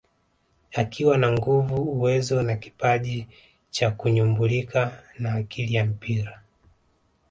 Akiwa 0.73 1.17
na 1.17 1.31
nguvu 1.31 1.75
uwezo 1.83 2.41
na 2.43 2.55
kipaji 2.55 3.27
cha 3.71 3.91
kunyumbulika 3.91 5.03
na 5.19 5.33
akili 5.33 5.73
ya 5.73 5.85
mpira 5.85 6.41